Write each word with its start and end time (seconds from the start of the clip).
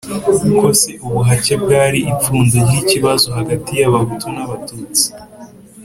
kose 0.59 0.89
ubuhake 1.05 1.53
bwari 1.63 1.99
ipfundo 2.11 2.55
ry 2.65 2.73
ikibazo 2.81 3.27
hagati 3.37 3.71
y 3.79 3.83
Abahutu 3.89 4.27
n 4.35 4.37
Abatutsi 4.45 5.05